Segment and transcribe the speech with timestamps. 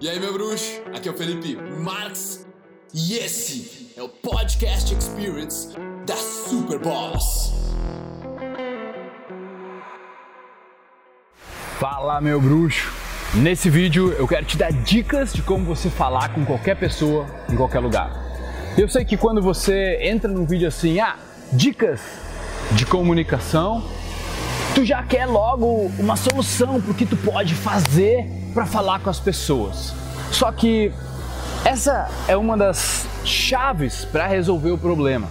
[0.00, 0.80] E aí, meu bruxo?
[0.94, 2.46] Aqui é o Felipe Marx
[2.94, 5.74] e esse é o Podcast Experience
[6.06, 6.78] da Super.
[11.80, 12.92] Fala, meu bruxo!
[13.34, 17.56] Nesse vídeo eu quero te dar dicas de como você falar com qualquer pessoa em
[17.56, 18.12] qualquer lugar.
[18.78, 21.16] Eu sei que quando você entra num vídeo assim, ah,
[21.52, 22.00] dicas
[22.70, 23.82] de comunicação,
[24.78, 28.24] tu já quer logo uma solução para o que tu pode fazer
[28.54, 29.92] para falar com as pessoas.
[30.30, 30.92] Só que
[31.64, 35.26] essa é uma das chaves para resolver o problema.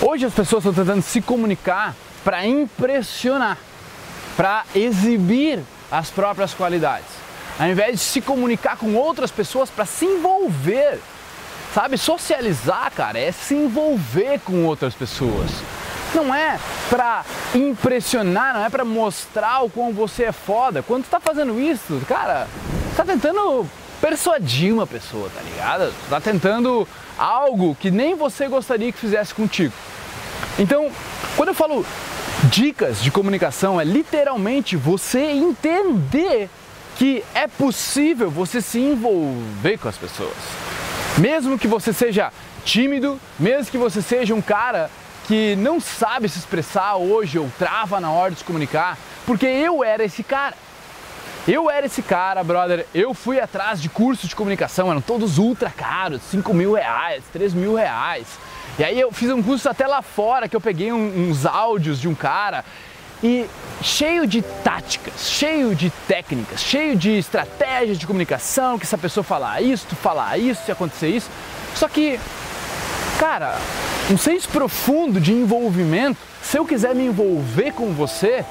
[0.00, 3.58] Hoje as pessoas estão tentando se comunicar para impressionar,
[4.34, 5.60] para exibir
[5.92, 7.19] as próprias qualidades,
[7.60, 10.98] ao invés de se comunicar com outras pessoas para se envolver
[11.72, 15.50] Sabe, socializar, cara, é se envolver com outras pessoas.
[16.12, 20.82] Não é pra impressionar, não é pra mostrar o quão você é foda.
[20.82, 22.48] Quando tu tá fazendo isso, cara,
[22.96, 23.64] tá tentando
[24.00, 25.94] persuadir uma pessoa, tá ligado?
[26.08, 29.72] Tá tentando algo que nem você gostaria que fizesse contigo.
[30.58, 30.90] Então,
[31.36, 31.86] quando eu falo
[32.50, 36.50] dicas de comunicação, é literalmente você entender
[36.96, 40.36] que é possível você se envolver com as pessoas.
[41.18, 42.32] Mesmo que você seja
[42.64, 44.90] tímido, mesmo que você seja um cara
[45.26, 49.84] que não sabe se expressar hoje ou trava na hora de se comunicar, porque eu
[49.84, 50.56] era esse cara.
[51.48, 52.86] Eu era esse cara, brother.
[52.94, 57.54] Eu fui atrás de cursos de comunicação, eram todos ultra caros, 5 mil reais, 3
[57.54, 58.26] mil reais.
[58.78, 62.00] E aí eu fiz um curso até lá fora que eu peguei um, uns áudios
[62.00, 62.64] de um cara
[63.22, 63.46] e
[63.82, 69.24] cheio de táticas, cheio de técnicas, cheio de estratégias de comunicação, que se a pessoa
[69.24, 71.30] falar isso, tu falar isso, se acontecer isso.
[71.74, 72.18] Só que,
[73.18, 73.58] cara,
[74.10, 78.44] um senso profundo de envolvimento, se eu quiser me envolver com você,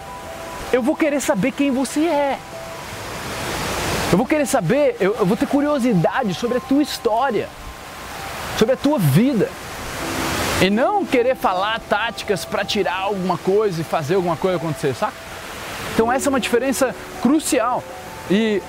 [0.72, 2.40] eu vou querer saber quem você é.
[4.12, 7.48] Eu vou querer saber, eu, eu vou ter curiosidade sobre a tua história,
[8.58, 9.50] sobre a tua vida.
[10.62, 15.14] E não querer falar táticas para tirar alguma coisa e fazer alguma coisa acontecer, sabe?
[15.94, 17.82] Então essa é uma diferença crucial.
[18.30, 18.62] E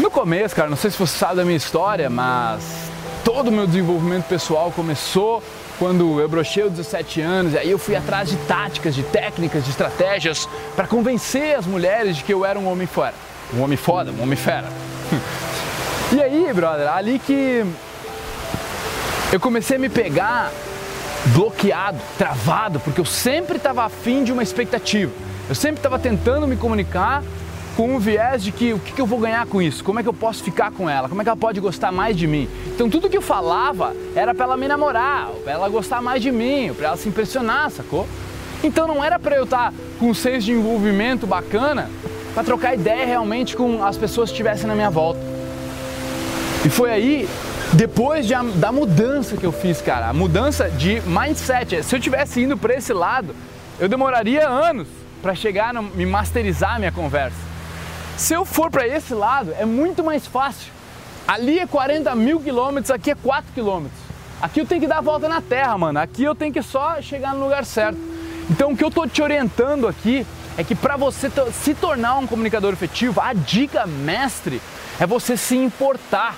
[0.00, 2.90] no começo, cara, não sei se você sabe da minha história, mas
[3.22, 5.42] todo o meu desenvolvimento pessoal começou
[5.78, 9.64] quando eu brochei aos 17 anos, e aí eu fui atrás de táticas, de técnicas,
[9.64, 13.14] de estratégias para convencer as mulheres de que eu era um homem fora.
[13.54, 14.68] Um homem foda, um homem fera.
[16.10, 17.64] e aí, brother, ali que
[19.30, 20.50] eu comecei a me pegar
[21.34, 25.12] bloqueado, travado, porque eu sempre estava afim de uma expectativa.
[25.48, 27.22] Eu sempre estava tentando me comunicar
[27.76, 30.02] com um viés de que o que, que, eu vou ganhar com isso, como é
[30.02, 32.48] que eu posso ficar com ela, como é que ela pode gostar mais de mim.
[32.66, 36.32] Então tudo que eu falava era para ela me namorar, para ela gostar mais de
[36.32, 38.08] mim, para ela se impressionar, sacou?
[38.64, 41.90] Então não era para eu estar tá com um senso de envolvimento bacana
[42.34, 45.20] para trocar ideia realmente com as pessoas que estivessem na minha volta.
[46.64, 47.28] E foi aí
[47.74, 52.40] depois de, da mudança que eu fiz, cara, a mudança de mindset, se eu tivesse
[52.40, 53.34] indo para esse lado,
[53.78, 54.88] eu demoraria anos
[55.20, 57.36] para chegar no, me masterizar a minha conversa.
[58.16, 60.72] Se eu for para esse lado, é muito mais fácil.
[61.26, 64.00] Ali é 40 mil quilômetros, aqui é 4 quilômetros.
[64.40, 65.98] Aqui eu tenho que dar a volta na terra, mano.
[65.98, 67.98] Aqui eu tenho que só chegar no lugar certo.
[68.50, 70.26] Então o que eu tô te orientando aqui
[70.56, 74.60] é que para você se tornar um comunicador efetivo, a dica mestre
[74.98, 76.34] é você se importar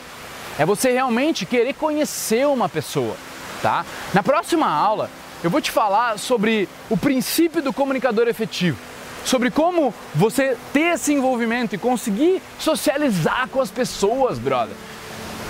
[0.59, 3.16] é você realmente querer conhecer uma pessoa,
[3.62, 3.84] tá?
[4.12, 5.11] Na próxima aula,
[5.43, 8.78] eu vou te falar sobre o princípio do comunicador efetivo,
[9.25, 14.77] sobre como você ter esse envolvimento e conseguir socializar com as pessoas, brother.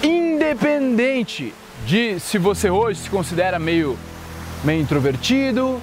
[0.02, 1.52] Independente
[1.86, 3.98] de se você hoje se considera meio
[4.62, 5.80] meio introvertido,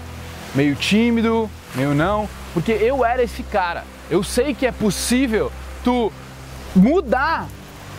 [0.53, 3.83] meio tímido, meio não, porque eu era esse cara.
[4.09, 5.51] Eu sei que é possível
[5.83, 6.11] tu
[6.75, 7.47] mudar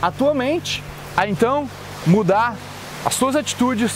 [0.00, 0.82] a tua mente
[1.18, 1.68] a então
[2.06, 2.56] mudar
[3.04, 3.92] as suas atitudes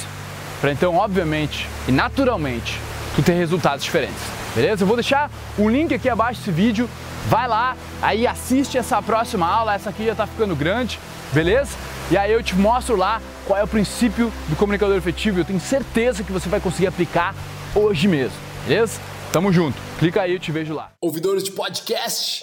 [0.61, 2.81] para então, obviamente e naturalmente,
[3.15, 4.21] tu ter resultados diferentes.
[4.57, 4.83] Beleza?
[4.83, 6.91] Eu vou deixar o link aqui abaixo desse vídeo.
[7.29, 10.99] Vai lá, aí assiste essa próxima aula, essa aqui já está ficando grande,
[11.33, 11.77] beleza?
[12.11, 15.39] E aí eu te mostro lá qual é o princípio do comunicador efetivo.
[15.39, 17.37] Eu tenho certeza que você vai conseguir aplicar
[17.73, 18.37] hoje mesmo,
[18.67, 19.01] beleza?
[19.33, 19.79] Tamo junto.
[20.01, 20.91] Clica aí, eu te vejo lá.
[21.01, 22.43] Ouvidores de podcast,